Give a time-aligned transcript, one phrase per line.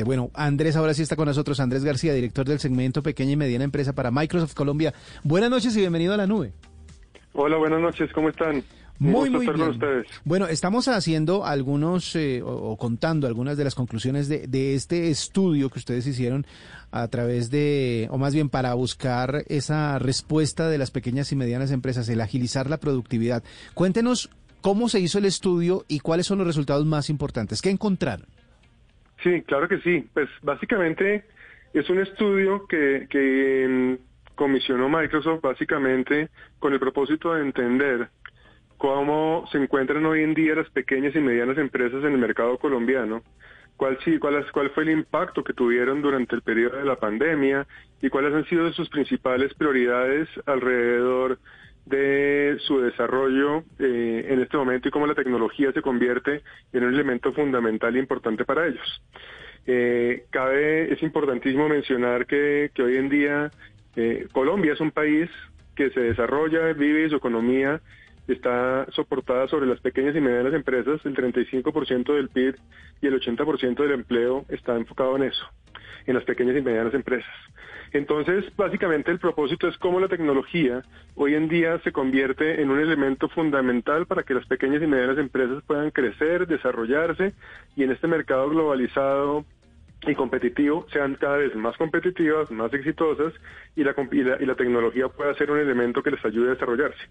[0.00, 0.04] Exactamente.
[0.04, 1.60] Bueno, Andrés ahora sí está con nosotros.
[1.60, 4.94] Andrés García, director del segmento Pequeña y Mediana Empresa para Microsoft Colombia.
[5.22, 6.52] Buenas noches y bienvenido a la nube.
[7.32, 8.10] Hola, buenas noches.
[8.12, 8.62] ¿Cómo están?
[8.98, 9.62] Muy, muy bien.
[9.62, 10.06] Ustedes.
[10.24, 15.70] Bueno, estamos haciendo algunos eh, o, contando algunas de las conclusiones de, de, este estudio
[15.70, 16.46] que ustedes hicieron
[16.90, 21.70] a través de, o más bien para buscar esa respuesta de las pequeñas y medianas
[21.70, 23.42] empresas, el agilizar la productividad.
[23.72, 24.28] Cuéntenos
[24.60, 27.62] cómo se hizo el estudio y cuáles son los resultados más importantes.
[27.62, 28.26] ¿Qué encontraron?
[29.22, 30.08] Sí, claro que sí.
[30.14, 31.24] Pues básicamente
[31.72, 38.08] es un estudio que, que mm, comisionó Microsoft básicamente con el propósito de entender
[38.78, 43.22] cómo se encuentran hoy en día las pequeñas y medianas empresas en el mercado colombiano,
[43.76, 47.66] cuál, cuál, cuál fue el impacto que tuvieron durante el periodo de la pandemia
[48.00, 51.38] y cuáles han sido sus principales prioridades alrededor
[51.86, 56.94] de su desarrollo eh, en este momento y cómo la tecnología se convierte en un
[56.94, 59.02] elemento fundamental e importante para ellos.
[59.66, 63.50] Eh, cabe, es importantísimo mencionar que, que hoy en día
[63.96, 65.28] eh, Colombia es un país
[65.74, 67.80] que se desarrolla, vive y su economía
[68.28, 72.54] está soportada sobre las pequeñas y medianas empresas, el 35% del PIB
[73.02, 75.44] y el 80% del empleo está enfocado en eso,
[76.10, 77.32] en las pequeñas y medianas empresas.
[77.92, 80.84] Entonces, básicamente el propósito es cómo la tecnología
[81.16, 85.18] hoy en día se convierte en un elemento fundamental para que las pequeñas y medianas
[85.18, 87.34] empresas puedan crecer, desarrollarse
[87.76, 89.44] y en este mercado globalizado
[90.06, 93.34] y competitivo sean cada vez más competitivas, más exitosas
[93.76, 96.54] y la, y la, y la tecnología pueda ser un elemento que les ayude a
[96.54, 97.02] desarrollarse.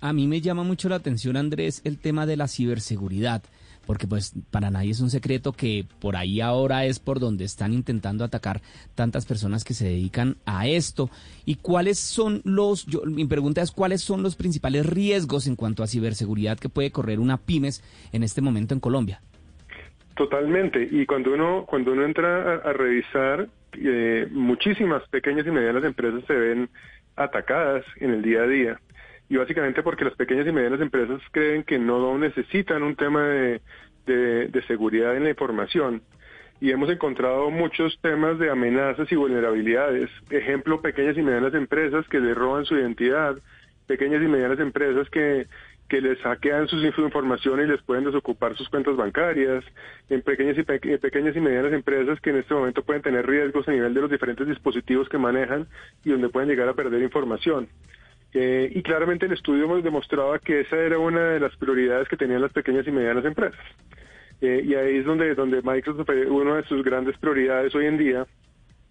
[0.00, 3.42] A mí me llama mucho la atención, Andrés, el tema de la ciberseguridad,
[3.86, 7.72] porque pues para nadie es un secreto que por ahí ahora es por donde están
[7.72, 8.60] intentando atacar
[8.94, 11.10] tantas personas que se dedican a esto.
[11.44, 15.82] ¿Y cuáles son los, yo, mi pregunta es cuáles son los principales riesgos en cuanto
[15.82, 19.20] a ciberseguridad que puede correr una pymes en este momento en Colombia?
[20.16, 20.88] Totalmente.
[20.90, 26.34] Y cuando uno, cuando uno entra a, revisar, eh, muchísimas pequeñas y medianas empresas se
[26.34, 26.68] ven
[27.16, 28.80] atacadas en el día a día
[29.32, 33.62] y básicamente porque las pequeñas y medianas empresas creen que no necesitan un tema de,
[34.04, 36.02] de, seguridad en la información
[36.60, 40.10] y hemos encontrado muchos temas de amenazas y vulnerabilidades.
[40.28, 43.36] Ejemplo, pequeñas y medianas empresas que le roban su identidad,
[43.86, 45.46] pequeñas y medianas empresas que,
[45.88, 49.64] que les hackean sus información y les pueden desocupar sus cuentas bancarias,
[50.10, 53.72] en pequeñas y, pequeñas y medianas empresas que en este momento pueden tener riesgos a
[53.72, 55.68] nivel de los diferentes dispositivos que manejan
[56.04, 57.70] y donde pueden llegar a perder información.
[58.34, 62.16] Eh, y claramente el estudio nos demostraba que esa era una de las prioridades que
[62.16, 63.60] tenían las pequeñas y medianas empresas.
[64.40, 68.26] Eh, y ahí es donde, donde Microsoft, una de sus grandes prioridades hoy en día,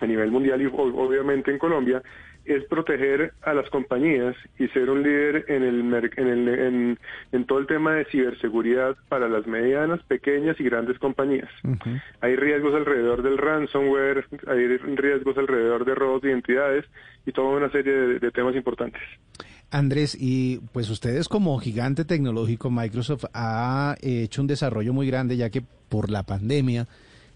[0.00, 2.02] a nivel mundial y obviamente en Colombia,
[2.48, 6.98] es proteger a las compañías y ser un líder en, el, en, el,
[7.32, 11.50] en, todo el tema de ciberseguridad para las medianas, pequeñas y grandes compañías.
[12.22, 16.86] Hay riesgos alrededor del ransomware, hay riesgos alrededor de robos de identidades
[17.26, 19.02] y toda una serie de, temas importantes.
[19.70, 25.50] Andrés, y pues ustedes como gigante tecnológico, Microsoft ha hecho un desarrollo muy grande ya
[25.50, 26.88] que por la pandemia,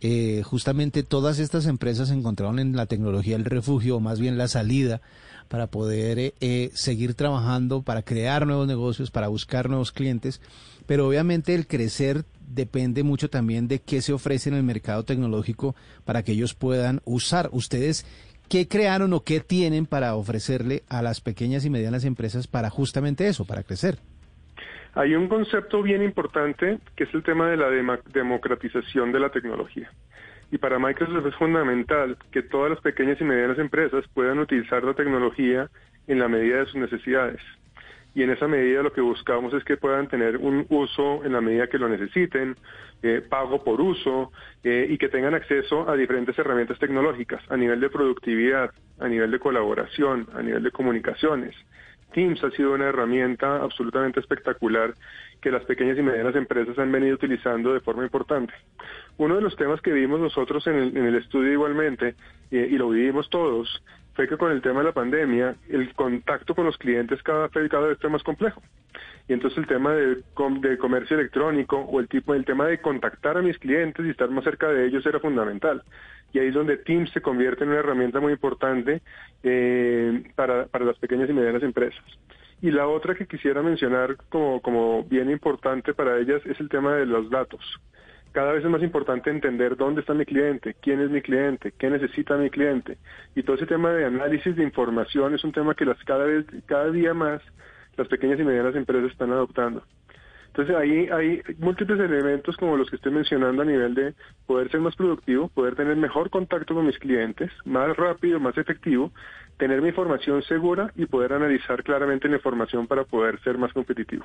[0.00, 4.48] eh, justamente todas estas empresas encontraron en la tecnología el refugio, o más bien la
[4.48, 5.00] salida,
[5.48, 10.40] para poder eh, eh, seguir trabajando, para crear nuevos negocios, para buscar nuevos clientes.
[10.86, 15.74] Pero obviamente el crecer depende mucho también de qué se ofrece en el mercado tecnológico
[16.04, 17.48] para que ellos puedan usar.
[17.52, 18.04] Ustedes,
[18.48, 23.26] ¿qué crearon o qué tienen para ofrecerle a las pequeñas y medianas empresas para justamente
[23.26, 23.98] eso, para crecer?
[24.94, 27.68] Hay un concepto bien importante que es el tema de la
[28.12, 29.90] democratización de la tecnología.
[30.52, 34.94] Y para Microsoft es fundamental que todas las pequeñas y medianas empresas puedan utilizar la
[34.94, 35.68] tecnología
[36.06, 37.40] en la medida de sus necesidades.
[38.14, 41.40] Y en esa medida lo que buscamos es que puedan tener un uso en la
[41.40, 42.56] medida que lo necesiten,
[43.02, 44.32] eh, pago por uso
[44.62, 48.70] eh, y que tengan acceso a diferentes herramientas tecnológicas a nivel de productividad,
[49.00, 51.54] a nivel de colaboración, a nivel de comunicaciones.
[52.14, 54.94] Teams ha sido una herramienta absolutamente espectacular
[55.40, 58.54] que las pequeñas y medianas empresas han venido utilizando de forma importante.
[59.18, 62.14] Uno de los temas que vimos nosotros en el, estudio igualmente,
[62.50, 63.82] eh, y lo vivimos todos,
[64.14, 67.88] fue que con el tema de la pandemia, el contacto con los clientes cada, cada
[67.88, 68.62] vez fue más complejo.
[69.28, 70.22] Y entonces el tema de,
[70.60, 74.30] de comercio electrónico o el tipo el tema de contactar a mis clientes y estar
[74.30, 75.82] más cerca de ellos era fundamental.
[76.32, 79.02] Y ahí es donde Teams se convierte en una herramienta muy importante
[79.42, 82.04] eh, para, para las pequeñas y medianas empresas.
[82.60, 86.94] Y la otra que quisiera mencionar como, como bien importante para ellas es el tema
[86.94, 87.60] de los datos
[88.34, 91.88] cada vez es más importante entender dónde está mi cliente, quién es mi cliente, qué
[91.88, 92.98] necesita mi cliente.
[93.36, 96.44] Y todo ese tema de análisis de información es un tema que las cada vez,
[96.66, 97.40] cada día más
[97.96, 99.84] las pequeñas y medianas empresas están adoptando.
[100.48, 104.14] Entonces ahí hay múltiples elementos como los que estoy mencionando a nivel de
[104.46, 109.12] poder ser más productivo, poder tener mejor contacto con mis clientes, más rápido, más efectivo,
[109.58, 114.24] tener mi información segura y poder analizar claramente la información para poder ser más competitivo.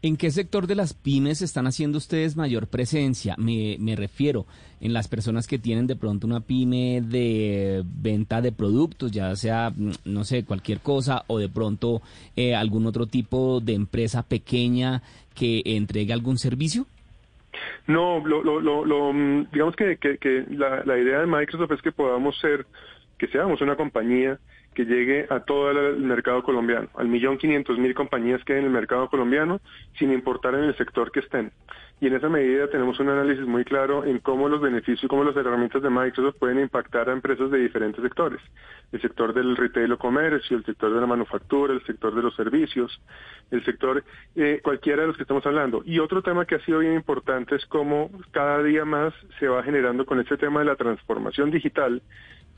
[0.00, 3.34] ¿En qué sector de las pymes están haciendo ustedes mayor presencia?
[3.36, 4.46] Me, me, refiero
[4.80, 9.70] en las personas que tienen de pronto una pyme de venta de productos, ya sea,
[9.74, 12.00] mm, no sé, cualquier cosa, o de pronto
[12.36, 15.02] eh, algún otro tipo de empresa pequeña
[15.34, 16.86] que entregue algún servicio.
[17.88, 19.98] No, lo, lo, lo, mm, digamos que,
[20.50, 22.66] la idea de Microsoft es que podamos ser,
[23.18, 24.38] que seamos una compañía
[24.74, 28.66] que llegue a todo el mercado colombiano, al millón quinientos mil compañías que hay en
[28.66, 29.60] el mercado colombiano,
[29.98, 31.50] sin importar en el sector que estén.
[32.00, 35.24] Y en esa medida tenemos un análisis muy claro en cómo los beneficios y cómo
[35.24, 38.40] las herramientas de Microsoft pueden impactar a empresas de diferentes sectores.
[38.92, 42.36] El sector del retail o comercio, el sector de la manufactura, el sector de los
[42.36, 43.00] servicios,
[43.50, 44.04] el sector,
[44.36, 45.82] eh, cualquiera de los que estamos hablando.
[45.84, 49.64] Y otro tema que ha sido bien importante es cómo cada día más se va
[49.64, 52.00] generando con este tema de la transformación digital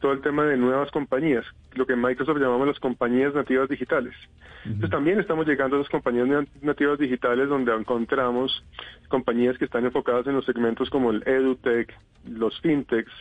[0.01, 4.15] todo el tema de nuevas compañías, lo que en Microsoft llamamos las compañías nativas digitales.
[4.65, 8.65] Entonces también estamos llegando a las compañías nativas digitales donde encontramos
[9.09, 11.95] compañías que están enfocadas en los segmentos como el EduTech,
[12.29, 13.13] los FinTechs,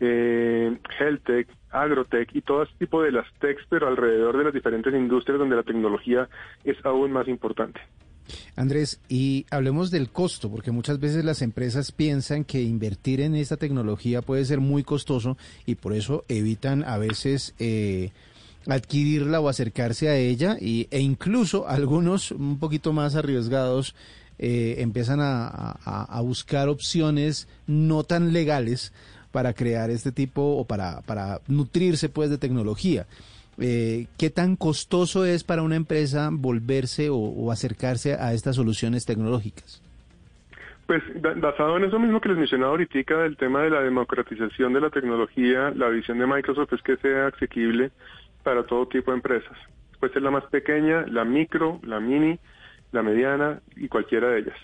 [0.00, 4.92] eh, HealthTech, Agrotech y todo ese tipo de las techs, pero alrededor de las diferentes
[4.94, 6.28] industrias donde la tecnología
[6.64, 7.80] es aún más importante.
[8.56, 13.58] Andrés, y hablemos del costo, porque muchas veces las empresas piensan que invertir en esta
[13.58, 15.36] tecnología puede ser muy costoso
[15.66, 18.12] y por eso evitan a veces eh,
[18.66, 23.94] adquirirla o acercarse a ella y, e incluso algunos un poquito más arriesgados
[24.38, 28.92] eh, empiezan a, buscar opciones no tan legales
[29.32, 33.06] para crear este tipo o para, para nutrirse pues de tecnología
[33.58, 39.82] eh, ¿qué tan costoso es para una empresa volverse o, acercarse a estas soluciones tecnológicas?
[40.86, 41.02] Pues
[41.40, 44.90] basado en eso mismo que les mencionaba ahorita del tema de la democratización de la
[44.90, 47.90] tecnología, la visión de Microsoft es que sea asequible
[48.44, 49.58] para todo tipo de empresas.
[49.98, 52.38] Puede ser la más pequeña, la micro, la mini,
[52.92, 54.56] la mediana y cualquiera de ellas.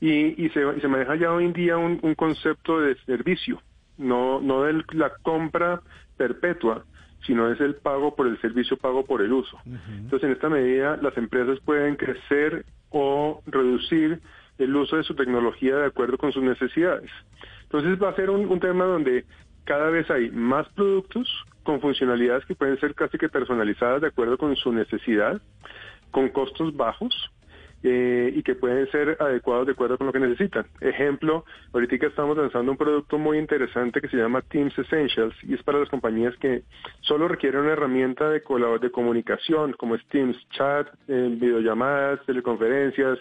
[0.00, 3.60] Y, se, se maneja ya hoy en día un, un concepto de servicio,
[3.98, 5.80] no, no de la compra
[6.16, 6.84] perpetua,
[7.26, 9.58] sino es el pago por el servicio, pago por el uso.
[9.64, 14.20] Entonces, en esta medida, las empresas pueden crecer o reducir
[14.58, 17.10] el uso de su tecnología de acuerdo con sus necesidades.
[17.62, 19.24] Entonces, va a ser un, un tema donde
[19.64, 21.28] cada vez hay más productos
[21.62, 25.40] con funcionalidades que pueden ser casi que personalizadas de acuerdo con su necesidad,
[26.10, 27.30] con costos bajos
[27.86, 30.64] eh, y que pueden ser adecuados de acuerdo con lo que necesitan.
[30.80, 35.62] Ejemplo, ahorita estamos lanzando un producto muy interesante que se llama Teams Essentials y es
[35.62, 36.62] para las compañías que
[37.02, 38.42] solo requieren una herramienta de,
[38.80, 43.18] de comunicación como es Teams, chat, eh, videollamadas, teleconferencias,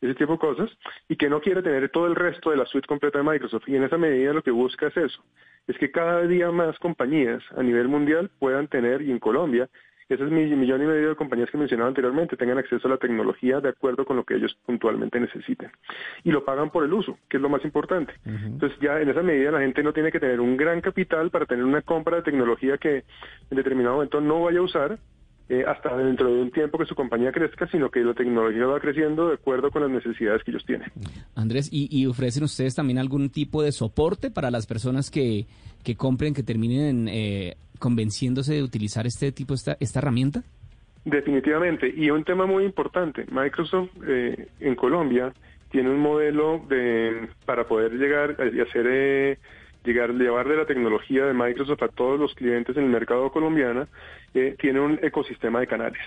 [0.00, 0.70] ese tipo de cosas,
[1.08, 3.68] y que no quiere tener todo el resto de la suite completa de Microsoft.
[3.68, 5.22] Y en esa medida lo que busca es eso,
[5.66, 9.68] es que cada día más compañías a nivel mundial puedan tener, y en Colombia,
[10.08, 12.96] ese es mi millón y medio de compañías que mencionaba anteriormente, tengan acceso a la
[12.96, 15.70] tecnología de acuerdo con lo que ellos puntualmente necesiten.
[16.24, 18.14] Y lo pagan por el uso, que es lo más importante.
[18.24, 21.46] Entonces ya en esa medida la gente no tiene que tener un gran capital para
[21.46, 23.04] tener una compra de tecnología que
[23.50, 24.98] en determinado momento no vaya a usar,
[25.50, 28.80] eh, hasta dentro de un tiempo que su compañía crezca, sino que la tecnología va
[28.80, 30.92] creciendo de acuerdo con las necesidades que ellos tienen.
[31.34, 35.46] Andrés, ¿y, ofrecen ustedes también algún tipo de soporte para las personas que,
[35.82, 40.42] que compren, que terminen eh, convenciéndose de utilizar este tipo, esta, esta herramienta?
[41.04, 41.92] Definitivamente.
[41.94, 45.32] Y un tema muy importante, Microsoft eh, en Colombia
[45.70, 49.38] tiene un modelo de para poder llegar y hacer eh,
[49.84, 53.86] llegar llevar de la tecnología de Microsoft a todos los clientes en el mercado colombiano
[54.34, 56.02] eh, tiene un ecosistema de canales.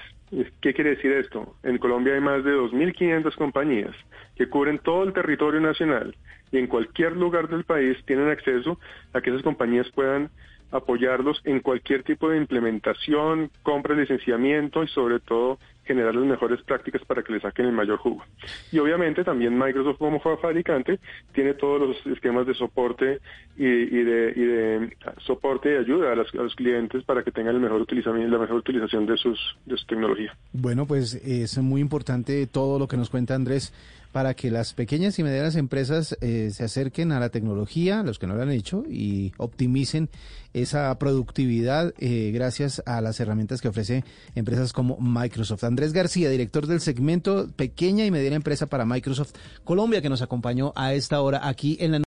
[0.61, 1.55] ¿Qué quiere decir esto?
[1.63, 3.95] En Colombia hay más de 2.500 compañías
[4.35, 6.15] que cubren todo el territorio nacional
[6.51, 8.79] y en cualquier lugar del país tienen acceso
[9.13, 10.29] a que esas compañías puedan
[10.71, 17.01] apoyarlos en cualquier tipo de implementación, compra, licenciamiento y sobre todo generar las mejores prácticas
[17.05, 18.23] para que le saquen el mayor jugo.
[18.71, 20.99] Y obviamente también Microsoft como fabricante
[21.33, 23.19] tiene todos los esquemas de soporte
[23.57, 28.37] y, de, soporte y ayuda a, los clientes para que tengan el mejor utilización, la
[28.37, 30.35] mejor utilización de, sus, de su tecnología.
[30.53, 33.73] Bueno, pues es muy importante todo lo que nos cuenta Andrés
[34.11, 38.27] para que las pequeñas y medianas empresas eh, se acerquen a la tecnología, los que
[38.27, 40.09] no lo han hecho, y optimicen
[40.53, 44.03] esa productividad eh, gracias a las herramientas que ofrece
[44.35, 45.63] empresas como Microsoft.
[45.63, 50.73] Andrés García, director del segmento Pequeña y Mediana Empresa para Microsoft Colombia, que nos acompañó
[50.75, 51.97] a esta hora aquí en la